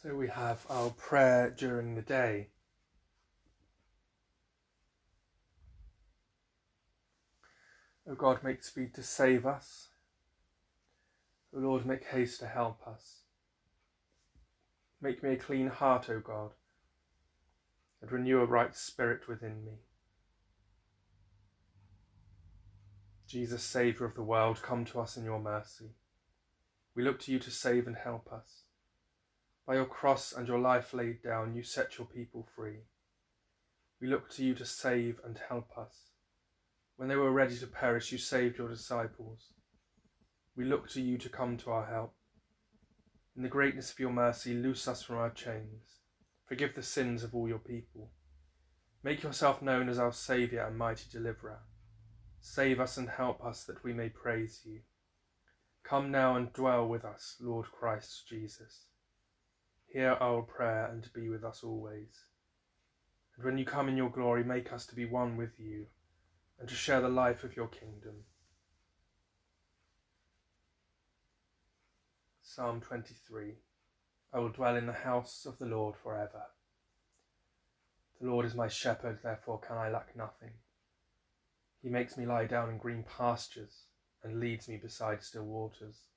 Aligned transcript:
So 0.00 0.14
we 0.14 0.28
have 0.28 0.64
our 0.70 0.90
prayer 0.90 1.50
during 1.50 1.96
the 1.96 2.02
day. 2.02 2.50
O 8.08 8.14
God, 8.14 8.44
make 8.44 8.62
speed 8.62 8.94
to 8.94 9.02
save 9.02 9.44
us. 9.44 9.88
O 11.52 11.58
Lord, 11.58 11.84
make 11.84 12.04
haste 12.04 12.38
to 12.40 12.46
help 12.46 12.86
us. 12.86 13.22
Make 15.02 15.24
me 15.24 15.30
a 15.30 15.36
clean 15.36 15.66
heart, 15.66 16.08
O 16.08 16.20
God, 16.20 16.52
and 18.00 18.12
renew 18.12 18.38
a 18.38 18.46
right 18.46 18.76
spirit 18.76 19.26
within 19.26 19.64
me. 19.64 19.78
Jesus, 23.26 23.64
Saviour 23.64 24.08
of 24.08 24.14
the 24.14 24.22
world, 24.22 24.62
come 24.62 24.84
to 24.84 25.00
us 25.00 25.16
in 25.16 25.24
your 25.24 25.40
mercy. 25.40 25.90
We 26.94 27.02
look 27.02 27.18
to 27.22 27.32
you 27.32 27.40
to 27.40 27.50
save 27.50 27.88
and 27.88 27.96
help 27.96 28.32
us. 28.32 28.67
By 29.68 29.74
your 29.74 29.84
cross 29.84 30.32
and 30.32 30.48
your 30.48 30.58
life 30.58 30.94
laid 30.94 31.22
down, 31.22 31.54
you 31.54 31.62
set 31.62 31.98
your 31.98 32.06
people 32.06 32.48
free. 32.56 32.84
We 34.00 34.08
look 34.08 34.30
to 34.30 34.42
you 34.42 34.54
to 34.54 34.64
save 34.64 35.20
and 35.22 35.38
help 35.50 35.76
us. 35.76 36.12
When 36.96 37.10
they 37.10 37.16
were 37.16 37.30
ready 37.30 37.54
to 37.58 37.66
perish, 37.66 38.10
you 38.10 38.16
saved 38.16 38.56
your 38.56 38.70
disciples. 38.70 39.52
We 40.56 40.64
look 40.64 40.88
to 40.92 41.02
you 41.02 41.18
to 41.18 41.28
come 41.28 41.58
to 41.58 41.70
our 41.70 41.84
help. 41.84 42.14
In 43.36 43.42
the 43.42 43.50
greatness 43.50 43.92
of 43.92 43.98
your 43.98 44.10
mercy, 44.10 44.54
loose 44.54 44.88
us 44.88 45.02
from 45.02 45.16
our 45.16 45.28
chains. 45.28 45.98
Forgive 46.46 46.74
the 46.74 46.82
sins 46.82 47.22
of 47.22 47.34
all 47.34 47.46
your 47.46 47.58
people. 47.58 48.10
Make 49.02 49.22
yourself 49.22 49.60
known 49.60 49.90
as 49.90 49.98
our 49.98 50.12
Saviour 50.12 50.66
and 50.66 50.78
mighty 50.78 51.10
deliverer. 51.12 51.60
Save 52.40 52.80
us 52.80 52.96
and 52.96 53.10
help 53.10 53.44
us 53.44 53.64
that 53.64 53.84
we 53.84 53.92
may 53.92 54.08
praise 54.08 54.62
you. 54.64 54.80
Come 55.84 56.10
now 56.10 56.36
and 56.36 56.54
dwell 56.54 56.88
with 56.88 57.04
us, 57.04 57.36
Lord 57.38 57.66
Christ 57.70 58.26
Jesus. 58.26 58.86
Hear 59.88 60.18
our 60.20 60.42
prayer 60.42 60.86
and 60.86 61.10
be 61.14 61.30
with 61.30 61.42
us 61.44 61.64
always. 61.64 62.26
And 63.36 63.44
when 63.44 63.56
you 63.56 63.64
come 63.64 63.88
in 63.88 63.96
your 63.96 64.10
glory, 64.10 64.44
make 64.44 64.70
us 64.70 64.84
to 64.86 64.94
be 64.94 65.06
one 65.06 65.38
with 65.38 65.58
you 65.58 65.86
and 66.60 66.68
to 66.68 66.74
share 66.74 67.00
the 67.00 67.08
life 67.08 67.42
of 67.42 67.56
your 67.56 67.68
kingdom. 67.68 68.24
Psalm 72.42 72.80
23 72.80 73.54
I 74.34 74.38
will 74.38 74.50
dwell 74.50 74.76
in 74.76 74.86
the 74.86 74.92
house 74.92 75.46
of 75.46 75.58
the 75.58 75.64
Lord 75.64 75.96
forever. 75.96 76.42
The 78.20 78.26
Lord 78.26 78.44
is 78.44 78.54
my 78.54 78.68
shepherd, 78.68 79.20
therefore 79.22 79.60
can 79.60 79.78
I 79.78 79.88
lack 79.88 80.14
nothing. 80.14 80.50
He 81.82 81.88
makes 81.88 82.18
me 82.18 82.26
lie 82.26 82.46
down 82.46 82.68
in 82.68 82.76
green 82.76 83.04
pastures 83.04 83.84
and 84.22 84.40
leads 84.40 84.68
me 84.68 84.76
beside 84.76 85.22
still 85.22 85.44
waters. 85.44 86.08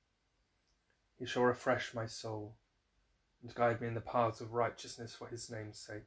He 1.17 1.25
shall 1.25 1.43
refresh 1.43 1.93
my 1.93 2.05
soul 2.05 2.57
and 3.41 3.53
guide 3.55 3.81
me 3.81 3.87
in 3.87 3.93
the 3.93 4.01
paths 4.01 4.41
of 4.41 4.53
righteousness 4.53 5.15
for 5.15 5.27
his 5.27 5.49
name's 5.49 5.79
sake. 5.79 6.03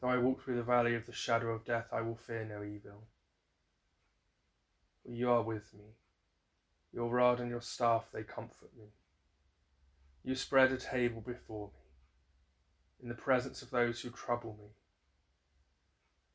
Though 0.00 0.08
I 0.08 0.18
walk 0.18 0.42
through 0.42 0.56
the 0.56 0.62
valley 0.62 0.94
of 0.94 1.06
the 1.06 1.12
shadow 1.12 1.50
of 1.50 1.64
death, 1.64 1.86
I 1.92 2.00
will 2.00 2.16
fear 2.16 2.44
no 2.44 2.62
evil. 2.62 3.04
For 5.04 5.10
you 5.12 5.30
are 5.30 5.42
with 5.42 5.72
me. 5.74 5.84
Your 6.92 7.10
rod 7.10 7.40
and 7.40 7.50
your 7.50 7.60
staff, 7.60 8.06
they 8.12 8.22
comfort 8.22 8.70
me. 8.76 8.86
You 10.22 10.34
spread 10.34 10.72
a 10.72 10.76
table 10.76 11.20
before 11.20 11.68
me, 11.68 11.80
in 13.02 13.08
the 13.08 13.14
presence 13.14 13.62
of 13.62 13.70
those 13.70 14.00
who 14.00 14.10
trouble 14.10 14.56
me. 14.60 14.68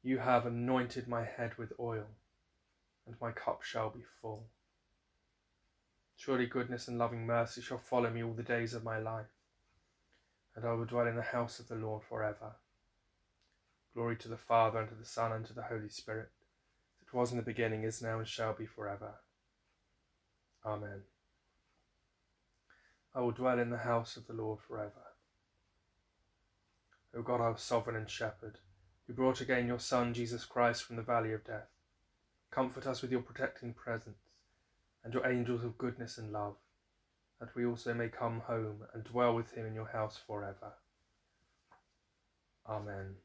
You 0.02 0.20
have 0.20 0.46
anointed 0.46 1.08
my 1.08 1.24
head 1.24 1.58
with 1.58 1.74
oil, 1.80 2.08
and 3.06 3.16
my 3.20 3.32
cup 3.32 3.64
shall 3.64 3.90
be 3.90 4.04
full. 4.22 4.48
Surely 6.26 6.48
goodness 6.48 6.88
and 6.88 6.98
loving 6.98 7.24
mercy 7.24 7.62
shall 7.62 7.78
follow 7.78 8.10
me 8.10 8.24
all 8.24 8.34
the 8.34 8.42
days 8.42 8.74
of 8.74 8.84
my 8.84 8.98
life, 8.98 9.30
and 10.56 10.66
I 10.66 10.74
will 10.74 10.86
dwell 10.86 11.06
in 11.06 11.16
the 11.16 11.22
house 11.22 11.60
of 11.60 11.68
the 11.68 11.76
Lord 11.76 12.02
forever. 12.02 12.56
Glory 13.94 14.16
to 14.16 14.28
the 14.28 14.36
Father, 14.36 14.80
and 14.80 14.90
to 14.90 14.96
the 14.96 15.06
Son, 15.06 15.32
and 15.32 15.46
to 15.46 15.54
the 15.54 15.62
Holy 15.62 15.88
Spirit, 15.88 16.32
as 17.00 17.10
it 17.10 17.14
was 17.14 17.30
in 17.30 17.38
the 17.38 17.44
beginning, 17.44 17.84
is 17.84 18.02
now, 18.02 18.18
and 18.18 18.28
shall 18.28 18.54
be 18.54 18.66
forever. 18.66 19.14
Amen. 20.66 21.04
I 23.14 23.20
will 23.20 23.30
dwell 23.30 23.60
in 23.60 23.70
the 23.70 23.78
house 23.78 24.18
of 24.18 24.26
the 24.26 24.34
Lord 24.34 24.58
forever. 24.68 25.14
O 27.16 27.22
God, 27.22 27.40
our 27.40 27.56
sovereign 27.56 27.98
and 27.98 28.10
shepherd, 28.10 28.58
who 29.06 29.14
brought 29.14 29.42
again 29.42 29.68
your 29.68 29.80
Son, 29.80 30.12
Jesus 30.12 30.44
Christ, 30.44 30.86
from 30.86 30.96
the 30.96 31.04
valley 31.04 31.34
of 31.34 31.46
death, 31.46 31.70
comfort 32.50 32.88
us 32.88 33.04
with 33.04 33.12
your 33.12 33.22
protecting 33.22 33.76
presence 33.76 34.18
and 35.06 35.14
your 35.14 35.26
angels 35.28 35.64
of 35.64 35.78
goodness 35.78 36.18
and 36.18 36.34
love, 36.34 36.56
that 37.40 37.56
we 37.56 37.66
also 37.66 37.94
may 37.94 38.10
come 38.10 38.42
home 38.42 38.84
and 38.94 39.04
dwell 39.04 39.36
with 39.36 39.52
him 39.54 39.68
in 39.68 39.76
your 39.76 39.88
house 39.88 40.20
forever. 40.28 40.74
Amen. 42.68 43.16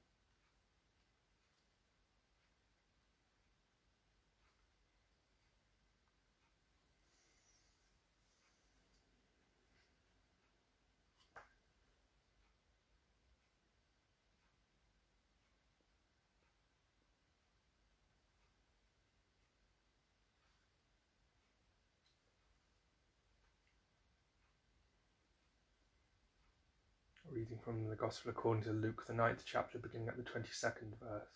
Reading 27.41 27.59
from 27.65 27.89
the 27.89 27.97
Gospel 27.97 28.31
according 28.31 28.65
to 28.65 28.71
Luke, 28.71 29.07
the 29.07 29.15
ninth 29.15 29.45
chapter, 29.47 29.79
beginning 29.79 30.09
at 30.09 30.19
the 30.19 30.23
22nd 30.23 30.99
verse. 31.01 31.31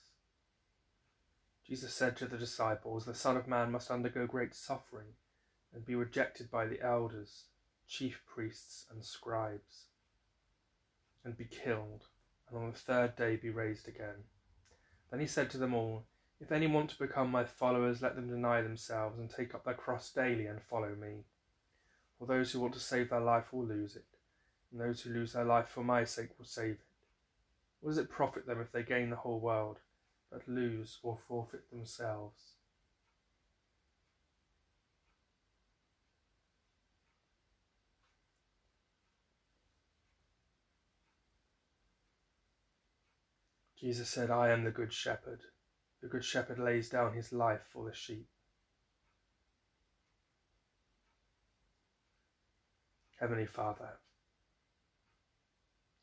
Jesus 1.66 1.94
said 1.94 2.14
to 2.18 2.26
the 2.26 2.36
disciples, 2.36 3.06
The 3.06 3.14
Son 3.14 3.38
of 3.38 3.48
Man 3.48 3.72
must 3.72 3.90
undergo 3.90 4.26
great 4.26 4.54
suffering 4.54 5.14
and 5.72 5.86
be 5.86 5.94
rejected 5.94 6.50
by 6.50 6.66
the 6.66 6.82
elders, 6.82 7.44
chief 7.88 8.20
priests, 8.26 8.84
and 8.90 9.02
scribes, 9.02 9.86
and 11.24 11.38
be 11.38 11.46
killed, 11.46 12.04
and 12.50 12.58
on 12.58 12.70
the 12.70 12.76
third 12.76 13.16
day 13.16 13.36
be 13.36 13.48
raised 13.48 13.88
again. 13.88 14.24
Then 15.10 15.20
he 15.20 15.26
said 15.26 15.48
to 15.52 15.58
them 15.58 15.72
all, 15.72 16.04
If 16.38 16.52
any 16.52 16.66
want 16.66 16.90
to 16.90 16.98
become 16.98 17.30
my 17.30 17.46
followers, 17.46 18.02
let 18.02 18.14
them 18.14 18.28
deny 18.28 18.60
themselves 18.60 19.18
and 19.18 19.30
take 19.30 19.54
up 19.54 19.64
their 19.64 19.72
cross 19.72 20.10
daily 20.10 20.44
and 20.48 20.60
follow 20.60 20.94
me. 20.94 21.24
For 22.18 22.26
those 22.26 22.52
who 22.52 22.60
want 22.60 22.74
to 22.74 22.80
save 22.80 23.08
their 23.08 23.20
life 23.20 23.54
will 23.54 23.64
lose 23.64 23.96
it 23.96 24.04
and 24.74 24.82
those 24.82 25.00
who 25.00 25.10
lose 25.10 25.32
their 25.32 25.44
life 25.44 25.68
for 25.68 25.84
my 25.84 26.02
sake 26.04 26.30
will 26.36 26.44
save 26.44 26.72
it. 26.72 26.78
What 27.80 27.90
does 27.90 27.98
it 27.98 28.10
profit 28.10 28.44
them 28.44 28.60
if 28.60 28.72
they 28.72 28.82
gain 28.82 29.08
the 29.08 29.16
whole 29.16 29.38
world, 29.38 29.78
but 30.32 30.48
lose 30.48 30.98
or 31.04 31.16
forfeit 31.28 31.70
themselves? 31.70 32.40
Jesus 43.78 44.08
said, 44.08 44.30
I 44.30 44.50
am 44.50 44.64
the 44.64 44.70
good 44.70 44.92
shepherd. 44.92 45.42
The 46.02 46.08
good 46.08 46.24
shepherd 46.24 46.58
lays 46.58 46.88
down 46.88 47.12
his 47.12 47.32
life 47.32 47.60
for 47.72 47.84
the 47.84 47.94
sheep. 47.94 48.26
Heavenly 53.20 53.46
Father, 53.46 53.98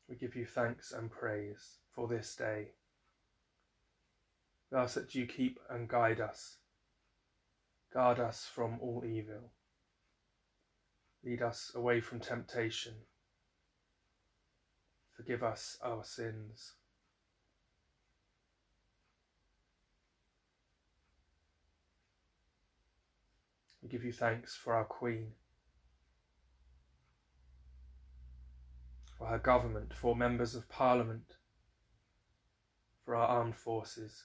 we 0.08 0.16
give 0.16 0.36
you 0.36 0.44
thanks 0.44 0.92
and 0.92 1.10
praise 1.10 1.78
for 1.94 2.08
this 2.08 2.34
day. 2.34 2.68
We 4.70 4.78
ask 4.78 4.94
that 4.94 5.14
you 5.14 5.26
keep 5.26 5.58
and 5.68 5.88
guide 5.88 6.20
us, 6.20 6.56
guard 7.92 8.18
us 8.18 8.48
from 8.52 8.78
all 8.80 9.04
evil, 9.06 9.50
lead 11.24 11.42
us 11.42 11.72
away 11.74 12.00
from 12.00 12.20
temptation, 12.20 12.94
forgive 15.14 15.42
us 15.42 15.78
our 15.82 16.04
sins. 16.04 16.72
We 23.82 23.88
give 23.88 24.04
you 24.04 24.12
thanks 24.12 24.54
for 24.54 24.74
our 24.74 24.84
Queen. 24.84 25.32
For 29.22 29.28
her 29.28 29.38
government, 29.38 29.94
for 29.94 30.16
members 30.16 30.56
of 30.56 30.68
parliament, 30.68 31.36
for 33.04 33.14
our 33.14 33.28
armed 33.28 33.54
forces. 33.54 34.24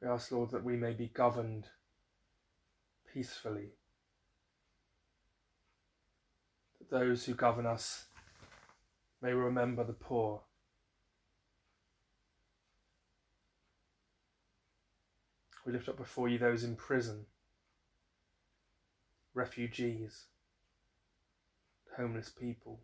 We 0.00 0.08
ask, 0.08 0.32
Lord, 0.32 0.50
that 0.52 0.64
we 0.64 0.76
may 0.76 0.92
be 0.92 1.08
governed 1.08 1.66
peacefully, 3.12 3.72
that 6.78 6.90
those 6.90 7.26
who 7.26 7.34
govern 7.34 7.66
us 7.66 8.06
may 9.20 9.32
remember 9.32 9.84
the 9.84 9.92
poor. 9.92 10.40
We 15.66 15.72
lift 15.72 15.90
up 15.90 15.98
before 15.98 16.30
you 16.30 16.38
those 16.38 16.64
in 16.64 16.76
prison 16.76 17.26
refugees, 19.34 20.26
homeless 21.96 22.28
people. 22.28 22.80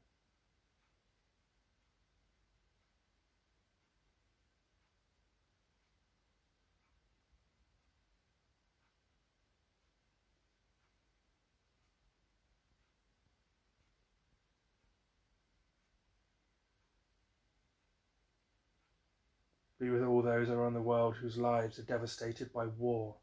Be 19.79 19.89
with 19.89 20.03
all 20.03 20.21
those 20.21 20.51
around 20.51 20.75
the 20.75 20.83
world 20.83 21.17
whose 21.17 21.39
lives 21.39 21.79
are 21.79 21.85
devastated 21.85 22.53
by 22.53 22.67
war 22.67 23.15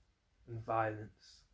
and 0.47 0.65
violence. 0.65 1.46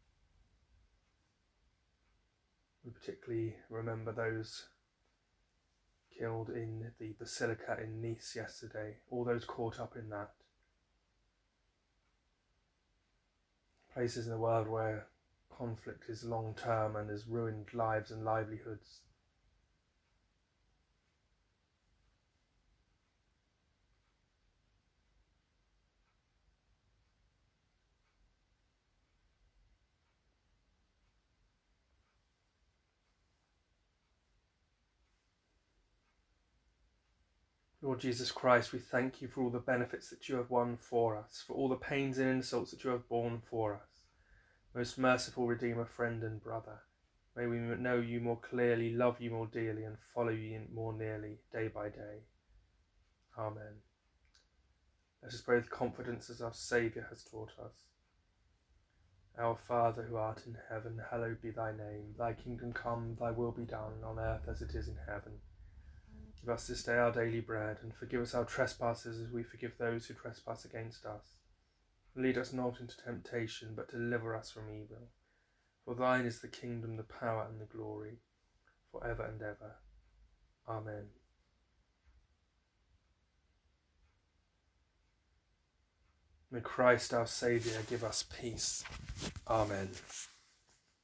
We 2.83 2.91
particularly 2.91 3.55
remember 3.69 4.11
those 4.11 4.65
killed 6.17 6.49
in 6.49 6.91
the 6.99 7.13
basilica 7.17 7.77
in 7.81 8.01
Nice 8.01 8.35
yesterday, 8.35 8.97
all 9.09 9.23
those 9.23 9.45
caught 9.45 9.79
up 9.79 9.95
in 9.95 10.09
that. 10.09 10.31
Places 13.93 14.25
in 14.25 14.31
the 14.31 14.37
world 14.37 14.67
where 14.67 15.07
conflict 15.55 16.09
is 16.09 16.23
long 16.23 16.55
term 16.55 16.95
and 16.95 17.09
has 17.09 17.27
ruined 17.27 17.73
lives 17.73 18.11
and 18.11 18.25
livelihoods. 18.25 19.01
Lord 37.83 37.99
Jesus 37.99 38.31
Christ, 38.31 38.71
we 38.71 38.79
thank 38.79 39.21
you 39.21 39.27
for 39.27 39.43
all 39.43 39.49
the 39.49 39.59
benefits 39.59 40.09
that 40.09 40.29
you 40.29 40.37
have 40.37 40.49
won 40.49 40.77
for 40.77 41.17
us, 41.17 41.43
for 41.45 41.53
all 41.53 41.67
the 41.67 41.75
pains 41.75 42.17
and 42.17 42.29
insults 42.29 42.71
that 42.71 42.81
you 42.85 42.91
have 42.91 43.09
borne 43.09 43.41
for 43.49 43.73
us. 43.73 44.03
Most 44.73 44.97
merciful 44.97 45.47
Redeemer, 45.47 45.83
friend, 45.83 46.23
and 46.23 46.41
brother, 46.41 46.79
may 47.35 47.45
we 47.45 47.57
know 47.57 47.99
you 47.99 48.21
more 48.21 48.39
clearly, 48.39 48.93
love 48.93 49.19
you 49.19 49.31
more 49.31 49.47
dearly, 49.47 49.83
and 49.83 49.97
follow 50.15 50.29
you 50.29 50.61
more 50.73 50.93
nearly 50.93 51.39
day 51.51 51.67
by 51.67 51.89
day. 51.89 52.23
Amen. 53.37 53.81
Let 55.21 55.33
us 55.33 55.41
pray 55.41 55.57
with 55.57 55.69
confidence 55.69 56.29
as 56.29 56.41
our 56.41 56.53
Saviour 56.53 57.05
has 57.09 57.25
taught 57.25 57.51
us. 57.61 57.75
Our 59.37 59.57
Father 59.67 60.03
who 60.03 60.15
art 60.15 60.43
in 60.47 60.55
heaven, 60.69 61.01
hallowed 61.11 61.41
be 61.41 61.51
thy 61.51 61.71
name. 61.71 62.15
Thy 62.17 62.31
kingdom 62.31 62.71
come, 62.71 63.17
thy 63.19 63.31
will 63.31 63.51
be 63.51 63.65
done, 63.65 64.05
on 64.05 64.19
earth 64.19 64.47
as 64.49 64.61
it 64.61 64.73
is 64.73 64.87
in 64.87 64.97
heaven. 65.05 65.33
Give 66.41 66.49
us 66.49 66.67
this 66.67 66.83
day 66.83 66.97
our 66.97 67.11
daily 67.11 67.39
bread, 67.39 67.77
and 67.81 67.93
forgive 67.93 68.21
us 68.21 68.35
our 68.35 68.43
trespasses 68.43 69.19
as 69.19 69.31
we 69.31 69.43
forgive 69.43 69.77
those 69.77 70.05
who 70.05 70.13
trespass 70.13 70.65
against 70.65 71.05
us. 71.05 71.37
Lead 72.15 72.37
us 72.37 72.51
not 72.51 72.79
into 72.79 72.97
temptation, 72.97 73.73
but 73.75 73.89
deliver 73.89 74.35
us 74.35 74.51
from 74.51 74.69
evil. 74.69 75.09
For 75.85 75.95
thine 75.95 76.25
is 76.25 76.41
the 76.41 76.47
kingdom, 76.47 76.97
the 76.97 77.03
power, 77.03 77.47
and 77.49 77.59
the 77.59 77.65
glory, 77.65 78.19
for 78.91 79.05
ever 79.05 79.23
and 79.23 79.41
ever. 79.41 79.75
Amen. 80.67 81.05
May 86.51 86.61
Christ 86.61 87.13
our 87.13 87.25
Saviour 87.25 87.81
give 87.89 88.03
us 88.03 88.25
peace. 88.39 88.83
Amen. 89.47 89.89